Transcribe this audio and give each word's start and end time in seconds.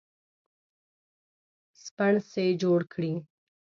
سپڼسي 1.83 2.45
جوړ 2.61 2.79
کړي 2.93 3.13